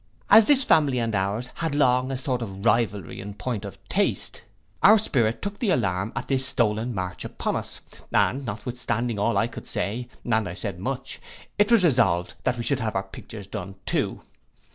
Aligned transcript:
As 0.31 0.45
this 0.45 0.63
family 0.63 0.97
and 0.97 1.13
ours 1.13 1.51
had 1.53 1.75
long 1.75 2.09
a 2.11 2.17
sort 2.17 2.41
of 2.41 2.65
rivalry 2.65 3.21
in 3.21 3.35
point 3.35 3.63
of 3.63 3.77
taste, 3.87 4.41
our 4.81 4.97
spirit 4.97 5.43
took 5.43 5.59
the 5.59 5.69
alarm 5.69 6.11
at 6.15 6.27
this 6.27 6.43
stolen 6.43 6.95
march 6.95 7.23
upon 7.23 7.55
us, 7.55 7.81
and 8.11 8.43
notwithstanding 8.43 9.19
all 9.19 9.37
I 9.37 9.45
could 9.45 9.67
say, 9.67 10.07
and 10.25 10.49
I 10.49 10.55
said 10.55 10.79
much, 10.79 11.21
it 11.59 11.71
was 11.71 11.83
resolved 11.83 12.33
that 12.45 12.57
we 12.57 12.63
should 12.63 12.79
have 12.79 12.95
our 12.95 13.03
pictures 13.03 13.45
done 13.45 13.75
too. 13.85 14.21